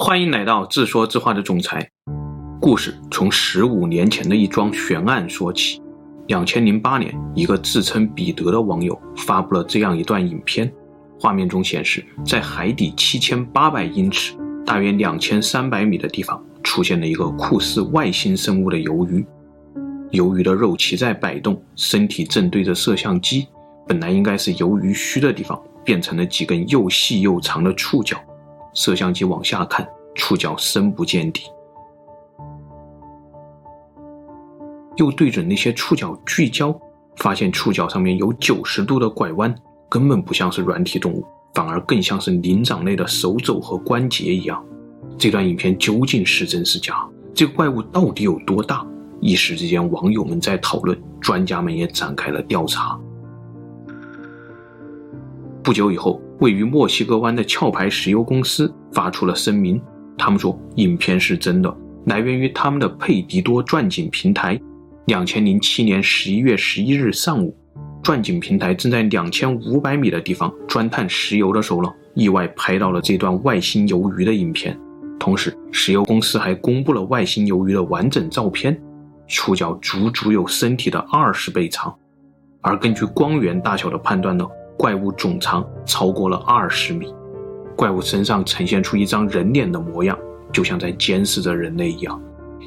[0.00, 1.90] 欢迎来到自说自话的总裁。
[2.60, 5.82] 故事从十五年前的一桩悬案说起。
[6.28, 10.72] 两千零八年，一个自称彼得的网友发布了这样一段影片，
[11.18, 19.26] 画面中显示，在海底七千八百英尺（大约两千三百米）的地方，出现了一个酷似外星生物的鱿鱼。
[20.12, 23.48] 鱿鱼的肉鳍在摆动，身体正对着摄像机，
[23.88, 28.16] 本来应该是鱿鱼须的地方，变成了几根又细又长的触角。
[28.78, 29.84] 摄像机往下看，
[30.14, 31.42] 触角深不见底，
[34.94, 36.72] 又对准那些触角聚焦，
[37.16, 39.52] 发现触角上面有九十度的拐弯，
[39.88, 44.64] 根本不像是软体动物，反而更像是灵长类的手肘和关节一样。
[45.18, 47.04] 这段影片究竟是真是假？
[47.34, 48.86] 这个怪物到底有多大？
[49.20, 52.96] 一时之间，网友们在讨论，专家们也展开了调查。
[55.62, 59.80] 不久以后，位于墨西哥湾的壳牌石油公司发出了声明，
[60.16, 61.76] 他们说影片是真的，
[62.06, 64.58] 来源于他们的佩迪多钻井平台。
[65.06, 67.54] 两千零七年十一月十一日上午，
[68.02, 74.78] 钻井平台正在两千五百米的地方钻探石油的时候呢，意外拍到了这段外星鱿鱼的影片。
[75.18, 78.80] 同时，石油公司还公布了外星鱿鱼的完整照片，
[79.26, 81.94] 触角足足有身体的二十倍长，
[82.60, 84.46] 而根据光源大小的判断呢。
[84.78, 87.12] 怪物总长超过了二十米，
[87.74, 90.16] 怪物身上呈现出一张人脸的模样，
[90.52, 92.18] 就像在监视着人类一样。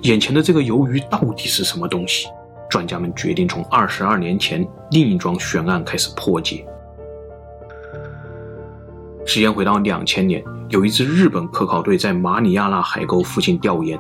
[0.02, 2.28] 眼前的这个鱿鱼到底是什么东西？
[2.70, 6.66] 专家们决定从二十二年前另一桩悬案开始破解。
[9.26, 13.98] 时间回到两千年，有一支日本科考队在马里亚纳海沟附近调研，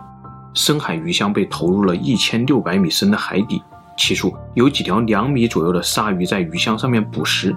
[0.53, 3.64] 深海鱼箱被投入了一千六百米深的海底，
[3.98, 7.56] 起初有几条两米左右的鲨鱼在鱼箱上面捕食。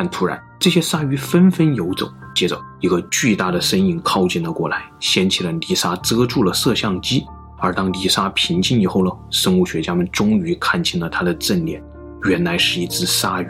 [0.00, 2.08] 但突然，这些鲨鱼纷纷游走。
[2.32, 7.26] 接着，一个巨大的身影靠近了过来，掀起了泥沙，遮住了摄像机。
[7.58, 11.82] 而当泥沙平静以后呢，生物学家们终于看清了它的正脸，
[12.22, 13.48] 原来是一只鲨鱼。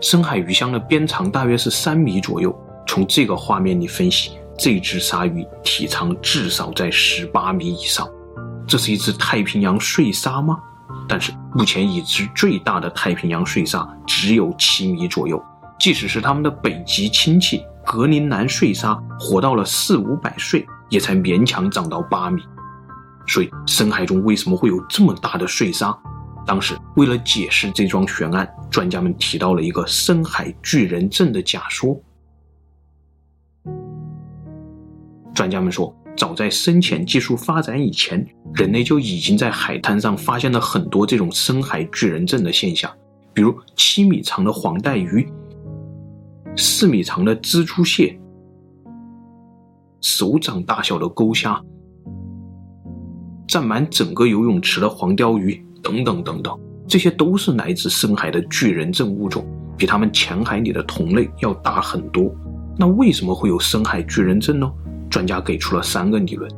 [0.00, 2.56] 深海鱼箱的边长大约是三米左右。
[2.86, 8.08] 从这个画面里分析，这只鲨鱼体长至少在十八米以上。
[8.68, 10.56] 这是一只太平洋睡鲨吗？
[11.08, 15.44] 但是目前已知最大的太平洋睡鲨只有七米左右，
[15.86, 22.42] 即使是他们的北极亲戚格陵兰睡鲨，活到了四五百岁，也才勉强长到八米。
[23.28, 25.96] 所以深海中为什么会有这么大的睡鲨？
[26.44, 31.96] 当时为了解释这桩悬案，专家们提到了一个深海巨人症的假说。
[35.32, 35.96] 专家们说。
[36.16, 42.90] 早在深潜技术发展以前，人类就已经在海滩上发现了很多这种深海巨人症的现象，
[43.32, 45.30] 比如七米长的黄带鱼、
[46.56, 48.18] 四米长的蜘蛛蟹、
[50.00, 51.62] 手掌大小的钩虾、
[53.46, 56.58] 占满整个游泳池的黄鯛鱼等等等等，
[56.88, 59.46] 这些都是来自深海的巨人症物种，
[59.76, 62.34] 比它们浅海里的同类要大很多。
[62.78, 64.72] 那为什么会有深海巨人症呢？
[65.10, 66.50] 专家给出了三个理论。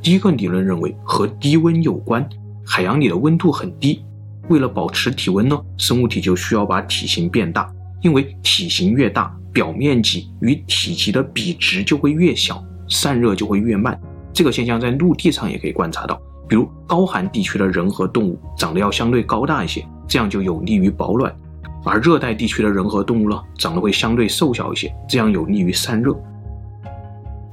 [0.00, 2.28] 第一个理论认为和低温有关，
[2.64, 4.04] 海洋里的温度很低，
[4.48, 7.73] 为了保持体温呢，生物体就需要把体型变大，
[8.04, 13.98] 因为体型越大，表面积与体积的比值就会越小，散热就会越慢。
[14.30, 21.32] 这个现象在陆地上也可以观察到，比如高寒地区的人和动物长得要相对高大一些，这样就有利于保暖；
[21.82, 26.14] 而热带地区的人和动物呢，长得会相对瘦小一些，这样有利于散热。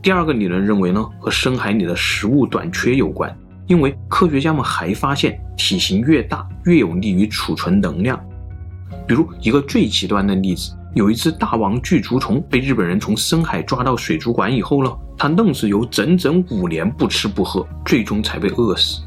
[0.01, 3.33] 第二个理论认为呢，和深海里的食物短缺有关，
[3.67, 8.21] 因为科学家们还发现，体型越大越有利于储存能量。
[9.07, 19.01] 比如一个最极端的例子，有一只大王巨足虫被日本人从深海抓到水族馆以后呢，它愣是有整整五年不吃不喝，最终才被饿死。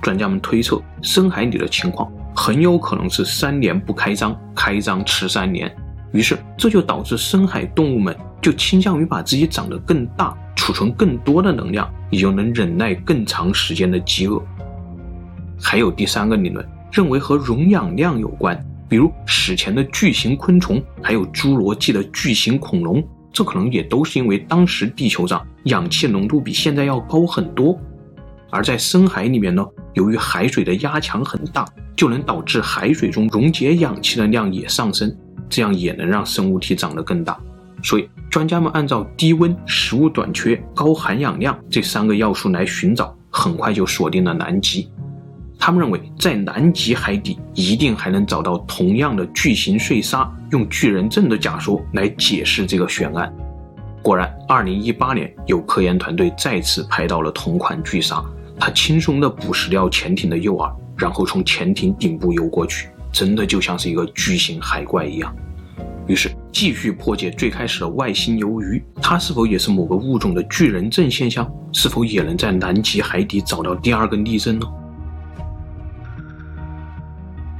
[0.00, 5.74] 专家们推测，深海里的情况很有可能是三年不开张，开张吃三年，
[6.12, 8.16] 于是这就导致深海动物们。
[8.40, 14.40] 就倾向于把自己长得更大，储存更多的能量，也就能忍耐更长时间的饥饿。
[15.60, 18.56] 还有第三个理论，认为和溶氧量有关，
[18.88, 27.78] 比如史前的巨型昆虫，还有侏罗纪的巨型恐龙，这可能也都是因为当时地球上氧气浓度比现在要高很多。
[28.50, 29.62] 而在深海里面呢，
[29.92, 35.14] 由于海水的压强很大，就能导致海水中溶解氧气的量也上升，
[35.50, 37.38] 这样也能让生物体长得更大。
[37.82, 44.88] 所以，专家们按照低温、食物短缺、高含氧量这三个要素来寻找，很快就锁定了南极。
[45.58, 53.30] 他们认为，在南极海底一定还能找到同样的巨型碎鲨，用巨人症的假说来解释这个悬案。
[54.00, 58.24] 果然，二零一八年有科研团队再次拍到了同款巨鲨，
[58.58, 65.34] 它轻松地捕食掉潜艇的诱饵，然后从潜艇顶部游过去，真的就像是一个巨型海怪一样。
[66.06, 71.46] 于是继续破解最开始的外星鱿鱼，它是否也是某个物种的巨人症现象？
[71.72, 74.66] 是否也能在南极海底找到第二个例证呢？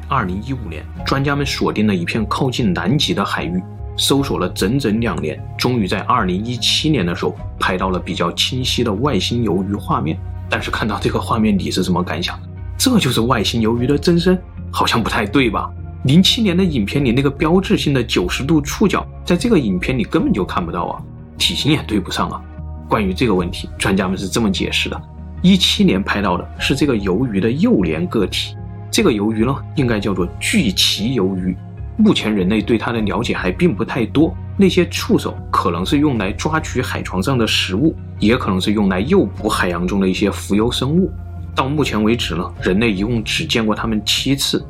[0.08, 3.62] 二零一五年，专家们锁定了一片靠近南极的海域，
[3.96, 10.19] 搜索了整整两年，终于在二零一七年的时候拍到了比较清晰的外星鱿鱼画面。
[10.49, 12.40] 但是看到这个画面，你是什么感想？
[12.78, 14.40] 这就是外星鱿鱼的真身？
[14.70, 15.70] 好像不太对吧？
[16.05, 21.02] 零七年的影片里那个标志性的九十度触角，在这个影片里根本就看不到啊，
[21.37, 22.40] 体型也对不上啊。
[22.88, 24.99] 关于这个问题，专家们是这么解释的：
[25.43, 28.55] 一七年拍到的是这个鱿鱼的幼年个体，
[28.90, 31.56] 这个鱿鱼呢，应该叫做巨鳍鱿鱼。
[31.96, 41.11] 目前人类对它的了解还并不太多，那些触手可能是用来抓取海床上的食物，也可能是用来诱捕海洋中的一些浮游生物。
[41.56, 44.64] 到目前为止呢，人类一共只见过它们七次。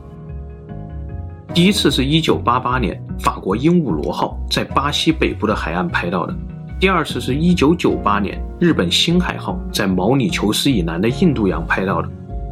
[1.52, 6.34] 第一次是一九八八年，法国鹦鹉螺号在巴西北部的海岸拍到的；
[6.80, 12.08] 第二次是一九九八年，日本星海号在毛里求斯以南的印度洋拍到的；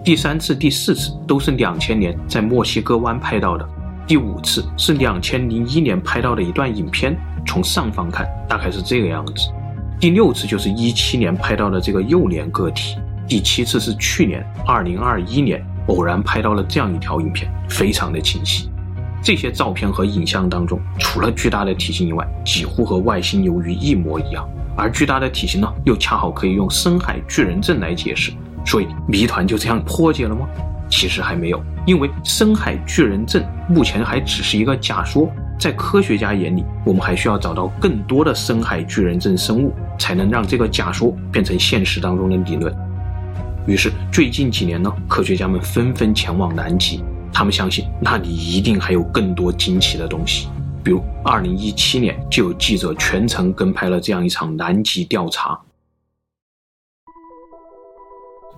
[0.07, 3.67] 第三次、第四次都是两千年在墨西哥湾拍到的；
[4.07, 9.51] 第五次是两千零一年拍到的一段影片，从上方看大概是这个样子；
[9.99, 18.71] 第六次就是一七年拍到的这个幼年个体；第七次是去年二零二一年偶然拍到了这样一条影片，非常的清晰。
[19.21, 24.49] 这些照片和影像当中，除了巨大的体型以外，几乎和外星鱿鱼一模一样。
[24.77, 28.31] 而巨大的体型呢，又恰好可以用深海巨人症来解释。
[28.67, 30.47] 所以谜团就这样破解了吗？
[30.91, 35.31] 其实还没有，因为深海巨人症目前还只是一个假说。
[35.59, 42.75] 在科学家眼里，我们还需要找到更多的深海巨人症生物，才能让这个假说变成现实当中的理论。
[43.67, 47.03] 于是最近几年呢，科学家们纷纷前往南极。
[47.33, 50.49] 他们相信那里一定还有更多惊奇的东西，
[50.85, 55.59] 比如2017年就有记者全程跟拍了这样一场南极调查。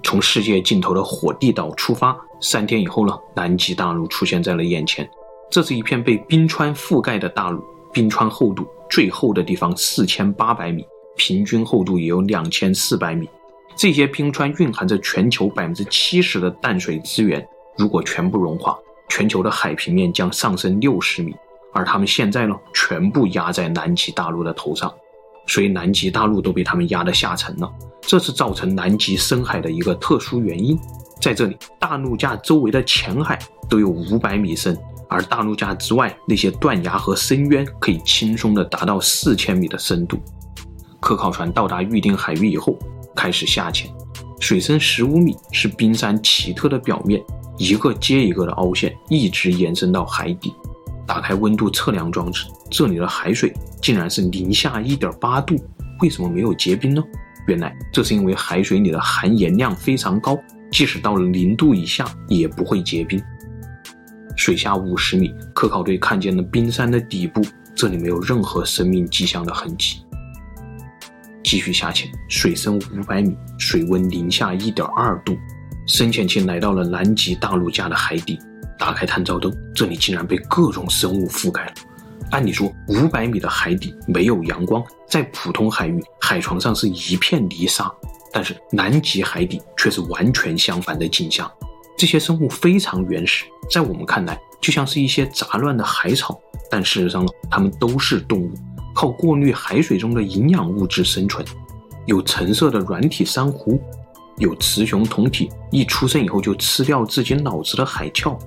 [0.03, 5.09] 从世界尽头的火地岛出发，三天以后呢，南极大陆出现在了眼前。
[5.51, 7.63] 这是一片被冰川覆盖的大陆，
[7.93, 10.85] 冰川厚度最厚的地方四千八百米，
[11.17, 13.29] 平均厚度也有两千四百米。
[13.77, 17.47] 这些冰川蕴含着全球百分之七十的淡水资源。
[17.77, 18.77] 如果全部融化，
[19.09, 21.35] 全球的海平面将上升六十米，
[21.73, 24.93] 而他们现在呢，全部压在南极大陆的头上，
[25.49, 27.69] 所以南极大陆都被他们压得下沉了。
[28.03, 30.79] 这是造成南极深海的一个特殊原因。
[31.21, 33.37] 在这里，大陆架周围的浅海
[33.69, 34.79] 都有五百米深，
[35.09, 40.17] 而大陆架之外那些断崖和深渊可以轻松地达到四千米的深度。
[41.01, 42.79] 科考船到达预定海域以后，
[43.17, 43.91] 开始下潜，
[44.39, 47.23] 水深十五米是冰山奇特的表面。
[47.57, 50.55] 一个接一个的凹陷，一直延伸到海底。
[51.09, 55.57] 打开温度测量装置，这里的海水竟然是零下一点八度。
[56.01, 57.03] 为什么没有结冰呢？
[57.47, 60.39] 原来这是因为海水里的含盐量非常高，
[60.71, 63.21] 即使到了零度以下也不会结冰。
[64.37, 67.43] 水下五十米，科考队看见了冰山的底部，
[67.75, 70.03] 这里没有任何生命迹象的痕迹。
[71.43, 75.35] 继续下潜，水深五百米，水温零下一点二度。
[75.87, 78.39] 深潜器来到了南极大陆架的海底，
[78.79, 81.73] 打开探照灯，这里竟然被各种生物覆盖了。
[82.31, 87.91] 按理说，五百米的海底没有阳光，在普通海域，海床上是一片泥沙，
[88.33, 91.51] 但是南极海底却是完全相反的景象。
[91.97, 96.39] 这些生物非常原始，在我们看来就像是一些杂乱的海草，
[96.71, 98.53] 但事实上呢，它们都是动物，
[98.95, 101.45] 靠过滤海水中的营养物质生存。
[102.07, 103.81] 有橙色的软体珊瑚。
[104.37, 108.39] 有雌雄同体，一出生以后就吃掉自己脑子的海鞘，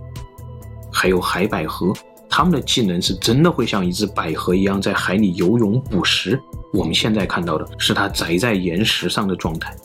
[0.92, 1.94] 还有海百合，
[2.30, 6.40] 它们的技能是真的会像一只百合一样在海里游泳捕食。
[6.74, 9.76] 我们现在看到的是它宅在岩石上的状态。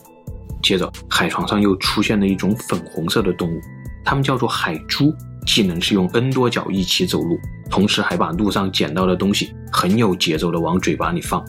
[0.63, 3.59] 接着，海床上又出现了一种粉红色的动物，
[4.03, 5.13] 它们叫做海猪，
[5.45, 7.37] 技能是用 N 多脚一起走路，
[7.69, 11.45] 同时还把路上捡到的东西很有节奏的往嘴巴里放。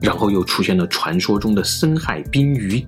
[0.00, 2.84] 然后又出现了传说中的深海冰鱼。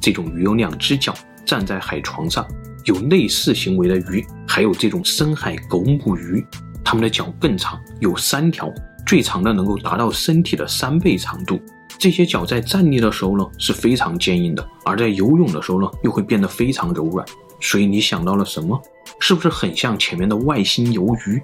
[0.00, 2.44] 这种鱼有两只脚站在海床上，
[2.86, 6.44] 有类似行为的鱼还有这种深海狗母鱼，
[6.84, 8.72] 它们的脚更长，有三条，
[9.04, 11.60] 最长的能够达到身体的三倍长度。
[11.98, 17.26] 这些脚在站立的时候呢是非常坚硬的，而在游泳的时候呢又会变得非常柔软。
[17.60, 18.80] 所以你想到了什么？
[19.18, 21.42] 是不是很像前面的外星鱿鱼？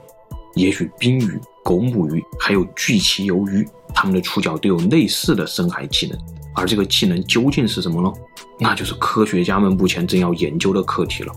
[0.54, 6.18] 也许冰鱼、狗母鱼还有巨鳍鱿鱼，它们的触角都有类似的深海技能。
[6.54, 8.12] 而这个技能究竟是什么呢？
[8.58, 11.32] 那就是科学家们目前正要研究的课题了。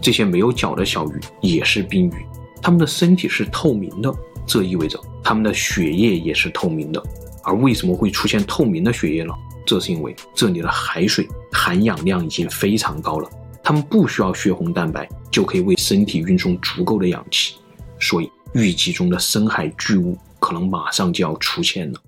[0.00, 2.26] 这些没有脚的小鱼也是冰鱼，
[2.62, 4.12] 它们的身体是透明的，
[4.46, 7.02] 这意味着它们的血液也是透明的。
[7.42, 9.34] 而为什么会出现透明的血液呢？
[9.66, 13.28] 这是因为这里的海水含氧量已经非常高了，
[13.62, 17.56] 它们不需要血红蛋白就可以为身体运送足够的氧气，
[18.00, 22.00] 所以预计中的深海巨物可能马上就要出现了。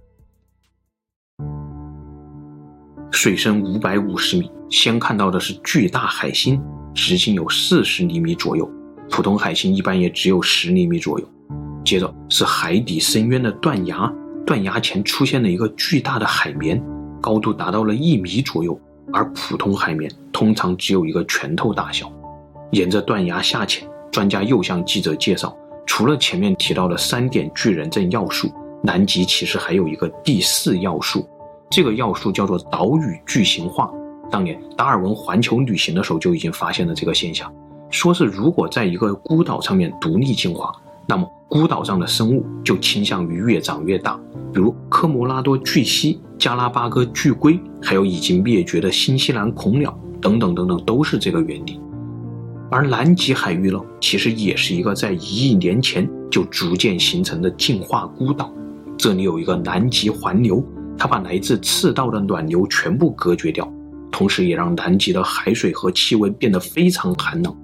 [3.12, 6.60] 水深五百五十米，先看到的是巨大海星，
[6.94, 8.68] 直径有四十厘米左右，
[9.10, 11.28] 普通海星一般也只有十厘米左右。
[11.84, 14.10] 接着是海底深渊的断崖，
[14.46, 16.82] 断崖前出现了一个巨大的海绵，
[17.20, 18.80] 高度达到了一米左右，
[19.12, 22.10] 而普通海绵通常只有一个拳头大小。
[22.70, 25.54] 沿着断崖下潜，专家又向记者介绍，
[25.86, 28.50] 除了前面提到的三点巨人症要素，
[28.82, 31.28] 南极其实还有一个第四要素。
[31.72, 33.90] 这个要素叫做岛屿巨型化。
[34.30, 37.50] 当年达尔文环球旅行的时候就已经发现了这个现象，
[37.88, 40.70] 说是如果在一个孤岛上面独立进化，
[41.06, 44.20] 那么孤岛上的生物就倾向于越长越大，
[44.52, 51.80] 比如科摩拉多巨蜥、加拉巴哥巨龟，还有已经灭绝的新西兰恐鸟等等等等，都是这个原理。
[52.70, 58.52] 而南极海域呢，其实也是一个在一亿年前就逐渐形成的进化孤岛，
[58.98, 60.62] 这里有一个南极环流。
[60.98, 63.70] 它把来自赤道的暖流全部隔绝掉，
[64.10, 67.56] 同时也让南极的海水和气温变得非常寒冷。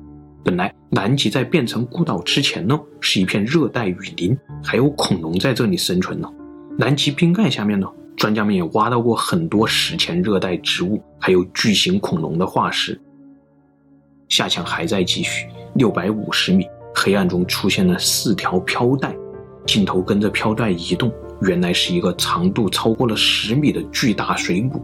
[0.44, 6.28] 本来南极在变成孤岛之前呢，是一片热带雨林，还有恐龙在这里生存呢。
[6.78, 12.98] 南极冰盖下面呢，专家们也挖到过很多史前热带植物，还有巨型恐龙的化石。
[14.28, 19.14] 下潜还在继续，六百五十米，黑暗中出现了四条飘带，
[19.66, 21.12] 镜头跟着飘带移动。
[21.42, 24.82] 原来是一个长度超过了十米的巨大水母，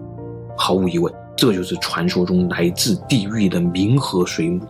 [0.56, 4.66] 毫无疑问，这就是传说中来自地狱的冥河水母。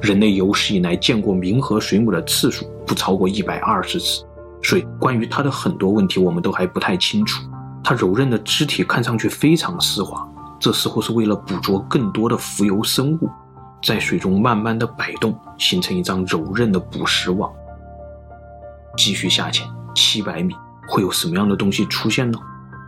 [0.00, 4.24] 人类有史以来见过冥河水母的次数不超过一百二十次，
[4.62, 7.42] 所以关于它的很多问题我们都还不太清楚。
[7.82, 10.28] 它柔韧的肢体看上去非常丝滑，
[10.60, 13.28] 这似乎是为了捕捉更多的浮游生物，
[13.82, 17.50] 在水中慢慢的摆动，形成一张柔韧的捕食网。
[18.96, 20.54] 继续下潜七百米。
[20.88, 22.38] 会有什么样的东西出现呢？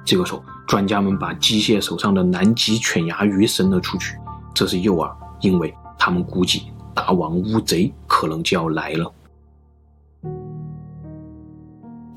[0.05, 4.17] 这个时候，专家们把机械手上的南极犬牙鱼伸了出去，
[4.55, 6.63] 这是诱饵，因为他们估计
[6.95, 9.13] 大王乌贼可能就要来了。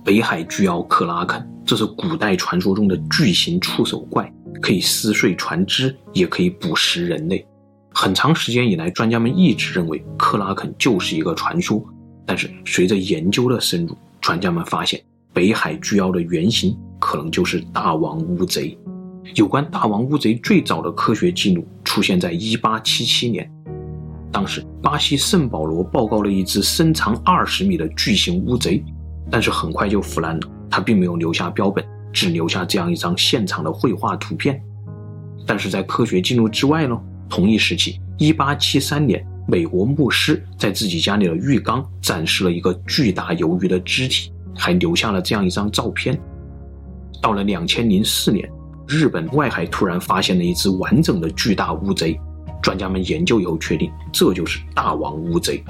[0.04, 7.46] 北海巨鳌克拉肯，这是古代传说中的巨型触手怪，可以撕碎船只，也可以捕食人类。
[7.94, 11.84] 很长时间以来，专家们一直认为克拉肯就是一个传说，
[12.26, 15.02] 但是随着研究的深入，专家们发现。
[15.34, 18.78] 北海巨鳌的原型可能就是大王乌贼。
[19.36, 23.52] 有关大王乌贼最早的科学记录出现在1877年，
[24.32, 28.84] 当时巴西圣保罗报告了一只身长二十米的巨型乌贼，
[29.30, 30.48] 但是很快就腐烂了。
[30.70, 34.62] 他并没有留下标本，只留下这样一张现场的绘画图片。
[35.46, 44.32] 但是在科学记录之外呢，同一时期，1873年，美国牧师在自己家里的浴缸展示了一个巨大鱿鱼的肢体。
[44.56, 46.20] 还留下了这样一张照片。
[47.22, 48.50] 到了两千零四年，
[48.88, 52.20] 日本外海突然发现了一只完整的巨大乌贼，
[52.62, 55.64] 专家们研究以后确定这就是大王乌贼。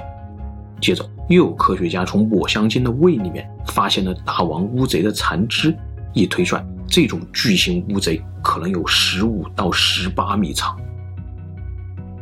[0.80, 5.76] 接着又有科学家从抹香鲸的胃里面发现了大王乌贼的残肢，
[6.12, 10.76] 一推算，这种巨型乌贼可能有十五到十八米长。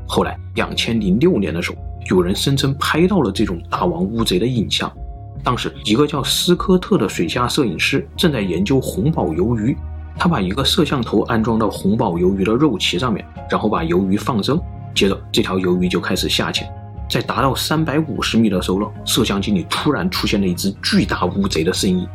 [0.06, 1.78] 后来两千零六年的时候，
[2.10, 4.92] 有人声称拍到了这种大王乌贼的影像。
[5.42, 9.76] 当时，一个叫斯科特的水下摄影师正在研究红宝鱿鱼。
[10.18, 14.60] 他把一个摄像头安装到红宝鱿鱼的肉鳍上面，然后把鱿鱼放生。
[14.94, 16.70] 接着，这条鱿鱼就开始下潜。
[17.08, 22.06] 在达到三百五十米的时候呢，摄像机里突然出现了一只巨大乌贼的身影。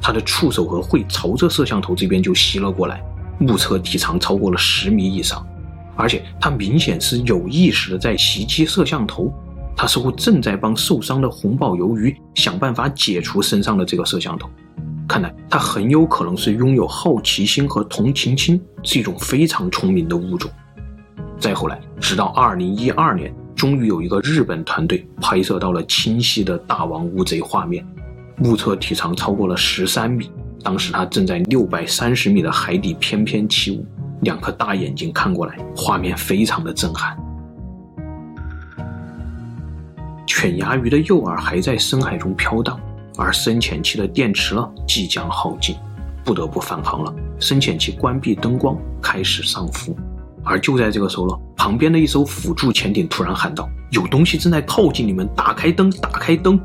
[0.00, 3.00] 它的触手和喙朝着摄像头这边就吸了过来，
[3.38, 5.46] 目测体长超过了十米以上，
[5.94, 9.32] 而且它明显是有意识的在袭击摄像头。
[9.76, 14.48] 他似乎正在帮受伤的红宝鱿鱼想办法解除身上的这个摄像头，
[15.08, 20.50] 看来他很有可能是拥有好奇心和同情心，是一种非常聪明的物种。
[21.38, 27.84] 再后来，直到2012年，终于有一个日本团队拍摄到了清晰的大王乌贼画面，
[28.36, 30.30] 目测体长超过了十三米。
[30.62, 33.84] 当时他正在六百三十米的海底翩翩起舞，
[34.20, 37.18] 两颗大眼睛看过来，画面非常的震撼。
[40.34, 42.80] 犬牙鱼的诱饵还在深海中飘荡，
[43.18, 45.76] 而深潜期的电池呢即将耗尽，
[46.24, 47.14] 不得不返航了。
[47.38, 49.94] 深潜期关闭灯光，开始上浮。
[50.42, 56.58] 而就在这个时候了，旁边的一艘辅助潜艇突然喊道：“有东西正在靠近你们，打开灯，打开灯！”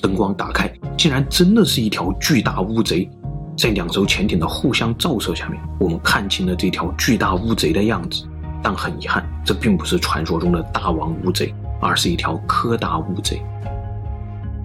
[0.00, 3.10] 灯光打开，竟然真的是一条巨大乌贼。
[3.56, 8.24] 在两艘潜艇的互相照射下面，我们看清了这条巨大乌贼的样子。
[8.62, 13.42] 但很遗憾，这并不是传说中的大王乌贼，而是一条柯达乌贼。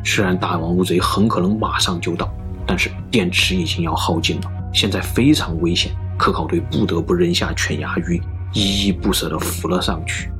[0.04, 2.30] 虽然大王乌贼很可能马上就到，
[2.66, 5.92] 但是电池已经要耗尽了，现在非常危险。
[6.18, 8.22] 科考队不得不扔下犬牙鱼，
[8.54, 10.32] 依依不舍地浮了上去。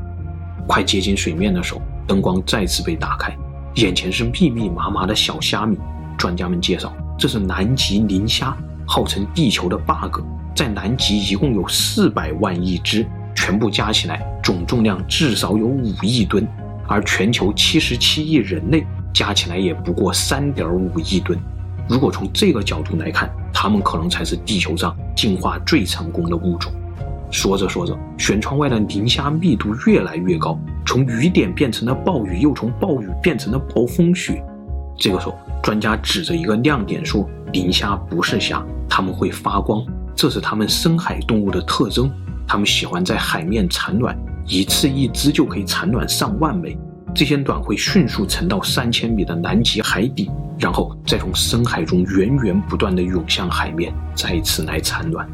[0.68, 3.36] 快接近水面的时候，灯光再次被打开，
[3.76, 5.78] 眼前是密密麻麻的小虾米。
[6.18, 6.94] 专家们介绍。
[7.16, 10.20] 这是南极磷虾，号称地球的 bug，
[10.56, 16.46] 在南极一共有四百万亿只，全部加起来总重量至少有五亿吨，
[16.88, 21.38] 而全球七十七亿人类加起来也不过三点五亿吨。
[21.90, 26.72] 如果从这个角度来看，它们可能才是地球上进化最成功的物种。
[27.30, 34.44] 说着说着，舷窗外的磷虾密度越来越高，从雨点变成了暴雨，又从暴雨变成了暴风雪。
[34.98, 39.84] 这个时候，专家指着一个亮点说：“磷虾不是虾，它们会发光，
[40.16, 42.12] 这是它们深海动物的特征。
[42.48, 46.78] 它们喜欢在海面产卵，一次一只就可以产卵上万枚。
[47.14, 55.28] 这些卵会迅速沉到三千米的南极海底，然后再从深海中源源不断地涌向海面，再次来产卵。”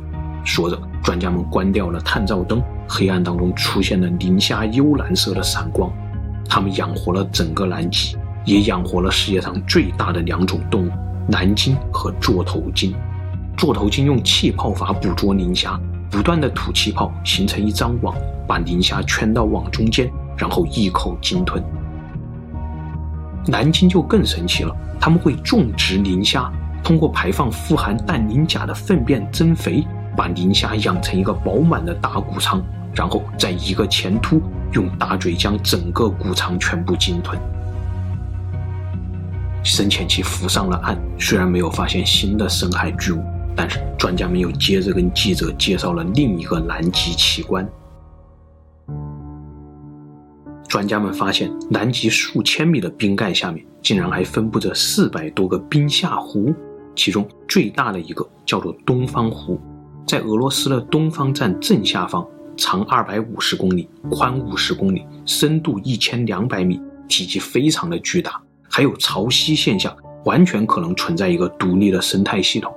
[0.44, 5.92] 说着，专家们关掉了探照灯，黑暗当中出现了磷虾幽蓝色的闪光。
[6.48, 8.16] 它们养活了整个南极。
[8.46, 10.92] 也养活了世界上最大的两种动物——
[11.30, 12.96] 蓝鲸和座头鲸。
[13.56, 18.16] 座头鲸用气泡法捕捉磷虾，不断的吐气泡形成一张网，
[18.48, 21.64] 把磷虾圈到网中间，然后一口鲸吞。
[23.48, 26.52] 蓝鲸就更神奇了，他们会种植磷虾，
[26.84, 29.86] 通过排放富含氮磷钾的粪便增肥，
[30.16, 32.62] 把磷虾养成一个饱满的大谷仓，
[32.94, 34.42] 然后再一个前突，
[34.74, 37.40] 用大嘴将整个谷仓全部鲸吞。
[39.64, 43.24] 深潜期浮上了岸，虽然没有发现新的深海巨物，
[43.62, 47.70] 但是专家们又接着跟记者介绍了另一个南极奇观。
[50.66, 56.56] 专家们发现，南极数千米的冰盖下面，竟然还分布着四百多个冰下湖，
[56.96, 59.60] 其中最大的一个叫做东方湖，
[60.08, 68.42] 在俄罗斯的东方站正下方，长二百五十公里，宽五十公里，深度一千两百米，体积非常的巨大。
[68.70, 69.94] 还有潮汐现象，
[70.24, 72.74] 完全可能存在一个独立的生态系统，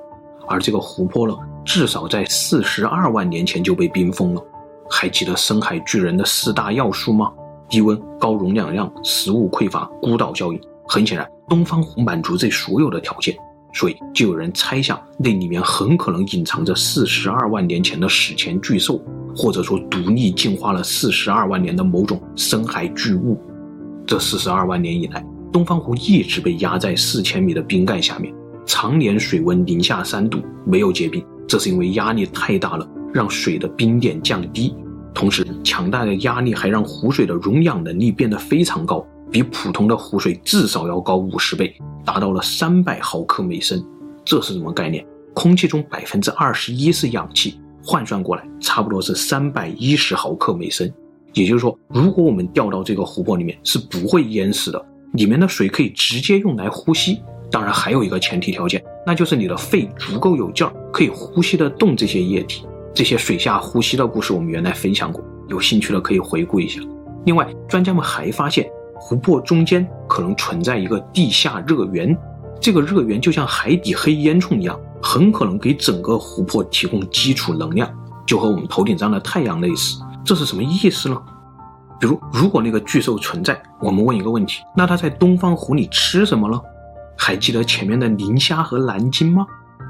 [0.53, 1.35] 而这个湖泊呢，
[1.65, 4.45] 至少在四十二万年前就被冰封了。
[4.91, 7.33] 还记得深海巨人的四大要素吗？
[7.71, 10.61] 低温、高容量量、食物匮乏、孤岛效应。
[10.87, 13.35] 很显然，东方湖满足这所有的条件，
[13.73, 19.01] 所以就有人猜想，那里面很可能隐藏着四十二万年前的史前巨兽，
[19.35, 23.41] 或者说独立进化了四十二万年的某种深海巨物。
[24.07, 28.35] 这四十二万年以来，东方湖一直被压在四千米的冰盖下面，
[28.67, 31.25] 常年水温零下三度，没有结冰。
[31.49, 34.75] 这是因为压力太大了，让水的冰点降低。
[35.15, 43.85] 同时，强大的压力还让湖水的溶氧能力变得非常高，比普通的湖水至少要高五十倍，达到了三百毫克每升。
[44.25, 45.05] 这是什么概念？
[45.35, 50.91] 空气中百分之二十一是氧气，换算过来差不多是三百一十毫克每升。
[51.35, 54.83] 也就是说，如果我们掉到这个湖泊里面，是不会淹死的。
[55.13, 57.21] 里面的水可以直接用来呼吸，
[57.53, 62.67] 当然还有一个前提条件，那就是你的肺足够有劲儿，可以呼吸得动这些液体。
[62.95, 66.81] 这些水下呼吸的故事我们原来分享过，有兴趣的可以回顾一下。
[67.27, 72.17] 另外，专家们还发现湖泊中间可能存在一个地下热源，
[72.61, 77.89] 这个热源就像海底黑烟囱一样，很可能给整个湖泊提供基础能量，
[78.27, 80.01] 就和我们头顶上的太阳类似。
[80.25, 81.21] 这是什么意思呢？
[82.01, 86.61] 比如，如果那个巨兽存在，我们问一个问题：那它在东方湖里吃什么了？
[87.17, 89.47] 还记得前面的磷虾和蓝鲸吗？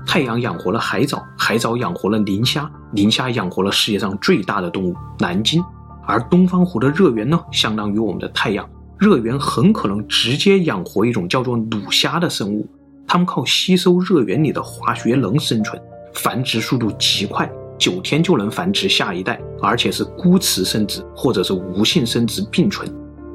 [0.07, 5.63] 太阳养活了海藻，海藻养活了磷虾，磷虾养活了世界上最大的动物蓝鲸。
[6.05, 12.67] 而东方湖的热源呢，相当于我们的太阳，热源很可能直接养活一种叫做鲁虾的生物，
[13.07, 15.81] 它们靠吸收热源里的化学能生存，
[16.15, 17.51] 繁殖速度极快。
[17.79, 22.89] 九天就能繁殖下一代，而且是孤雌生殖或者是无性生殖并存。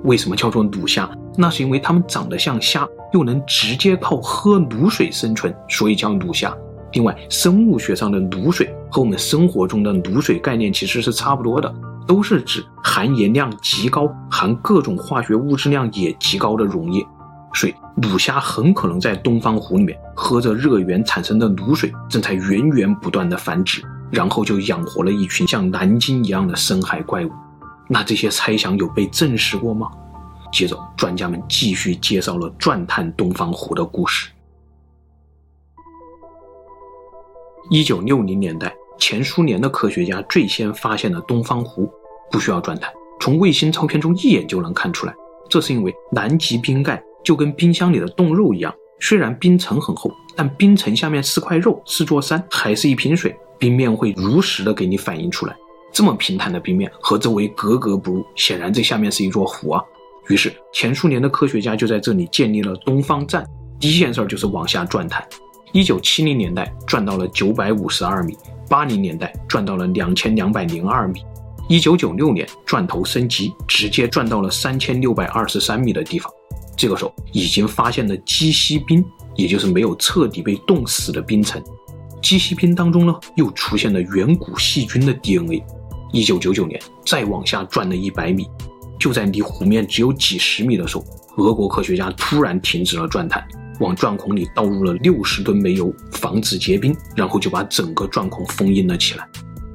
[0.04, 1.10] 为什么叫做鲁虾？
[1.38, 6.56] 那是因为它们长得像虾，又能直接靠喝卤水生存，所以叫卤虾。
[6.94, 11.74] 另外，生物学上的卤水和我们生活中的卤水概念其实是差不多的。
[12.08, 17.06] 都是指含盐量极高、含各种化学物质量也极高的溶液。
[17.54, 27.32] 所以，鲁虾很可能在东方湖里面喝着热源产生的卤水，正在源源不断的繁殖，然后就养活了一群像蓝鲸一样的深海怪物。
[27.90, 29.90] 那这些猜想有被证实过吗？
[30.52, 34.30] 接着，专家们继续介绍了钻探东方湖的故事。
[37.70, 41.92] 一九六零年代，前苏联的科学家最先发现了东方湖，
[42.32, 45.14] 不需要钻探，从卫星照片中一眼就能看出来。
[45.50, 47.04] 这是因为南极冰盖。
[47.24, 55.54] 就跟冰箱里的冻肉一样，虽然冰层很厚，但冰层下面是块肉，是座山，还是一瓶水，冰面会如实的给你反映出来。
[55.92, 59.84] 这么平坦的冰面和周围格格不入，显然这下面是一座湖啊。
[60.28, 63.46] 于是前苏联的科学家就在这里建立了东方站，
[63.80, 65.26] 第一件事儿就是往下钻探。
[65.74, 68.38] 一九七零年代钻到了九百五十二米，
[68.70, 71.22] 八零年代钻到了两千两百零二米，
[71.70, 76.32] 一九九六年钻头升级，直接钻到了三千六百二十三米的地方。
[76.76, 79.04] 这个时候已经发现了积稀冰，
[79.36, 81.62] 也就是没有彻底被冻死的冰层。
[82.22, 85.64] 积稀冰当中呢，又出现了远古细菌的 DNA。
[86.14, 88.48] 一九九九年，再往下钻了一百米，
[89.00, 91.06] 就在离湖面只有几十米的时候，
[91.38, 93.46] 俄国科学家突然停止了钻探，
[93.80, 99.28] 往钻孔里倒入了六十吨煤油，防止结冰，然后就把整个钻孔封印了起来。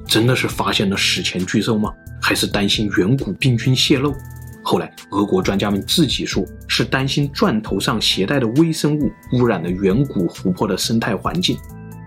[0.05, 1.91] 真的是发现了史前巨兽吗？
[2.21, 4.13] 还是担心远古病菌泄漏？
[4.61, 11.57] 后来，俄国专家们自己说是担心钻头上携带的微生物污染了远古湖泊的生态环境。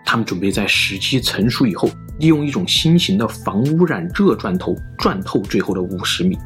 [0.05, 6.39] 他们准备在时机成熟以后，利用一种新型的防污染热钻头钻透最后的五十米。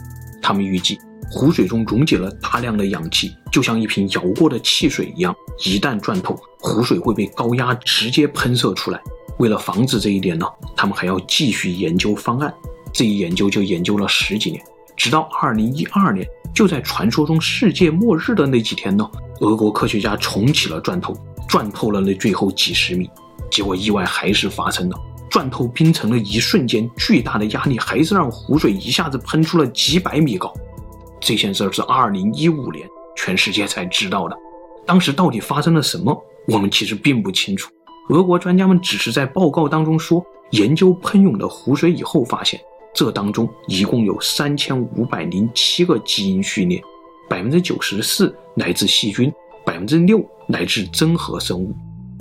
[0.42, 0.98] 他们预计
[1.30, 9.00] 湖水中溶解了大量的氧气，就像一瓶摇过的汽水一样，一旦钻透，湖水会被高压直接喷射出来。
[9.38, 12.52] 为了防止这一点呢，他们还要继续研究方案。
[12.92, 14.62] 这一研究就研究了十几年。
[14.96, 19.08] 直到二零一二年，就在传说中世界末日的那几天呢，
[19.40, 21.16] 俄国科学家重启了钻头，
[21.48, 23.08] 钻透了那最后几十米，
[23.50, 25.00] 结果意外还是发生了。
[25.30, 30.52] 钻透冰层的一瞬间，巨大的压力还是让湖水一下子喷出了几百米高。
[31.20, 34.36] 这件事是二零一五年全世界才知道的，
[34.84, 37.70] 当时到底发生了什么，我们其实并不清楚。
[38.10, 42.60] 俄国专家们只是在报告当中说，研究喷涌的湖水以后发现。
[42.92, 46.82] 这当中一共有三千五百零七个基因序列，
[47.28, 49.32] 百分之九十四来自细菌，
[49.64, 51.72] 百分之六来自真核生物。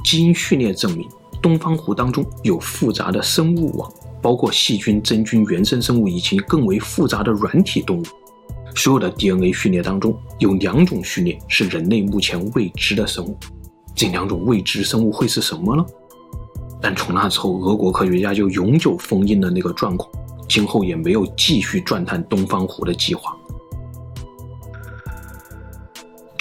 [0.04, 1.10] 基因序列证明，
[1.41, 8.04] 东方湖当中有复杂的生物网，包括细菌、真菌、原生生物以及更为复杂的软体动物。
[8.75, 13.38] 所有的 DNA 序列当中，有两种序列是人类目前未知的生物。
[13.95, 15.86] 这两种未知生物会是什么呢？
[16.82, 20.10] 但从那之后，俄国科学家就永久封印了那个钻孔。
[20.47, 23.38] 今后也没有继续钻探东方湖的计划。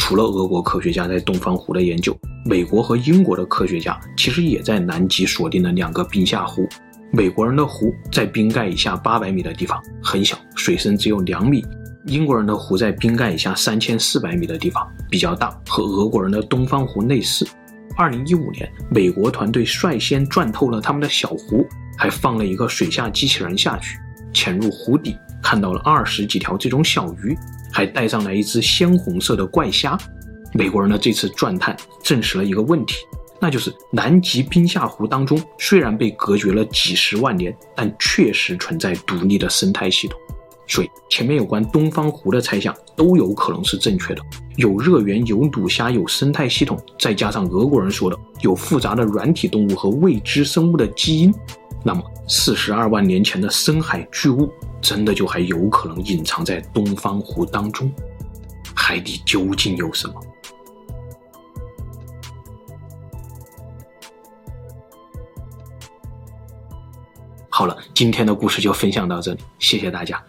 [0.09, 6.67] 除了俄国科学家在东方湖的研究，美国和英国的科学家其实也在南极锁定了两个冰下湖。
[7.13, 11.61] 美国人的湖在冰盖以下八百米的地方，很小，水深只有两米；
[12.07, 17.47] 英国人的湖在冰盖以下三千四百米的地方，比较大，和俄国人的东方湖类似。
[17.95, 21.69] 二零一五年，美国团队率先钻透了他们的小湖。
[21.99, 23.99] 还放了一个水下机器人下去，
[24.33, 27.37] 潜入湖底，看到了二十几条这种小鱼，
[27.79, 29.97] 还带上来一只鲜红色的怪虾。
[30.53, 32.97] 美国人的这次钻探证实了一个问题，
[33.41, 40.19] 那就是南极冰下湖当中虽然被隔绝了几十万年，但确实存在独立的生态系统。
[40.67, 44.23] 所以前面有关东方湖的猜想都有可能是正确的，
[44.57, 51.33] 有热源，有卤虾，有生态系统，再加上俄国人说的有复杂的软体动物和未知生物的基因。
[51.85, 57.93] 那么，四十二万年前的深海巨物，真的就还有可能隐藏在东方湖当中？
[58.75, 60.15] 海底究竟有什么？
[67.51, 70.23] 好了，今天的故事就分享到这里，谢谢大家。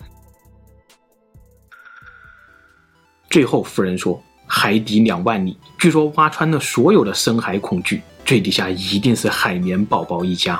[3.30, 10.60] 最后，夫人说：“海底两万里，据说挖穿了所有的深海恐惧，最底下一定是海绵宝宝一家。”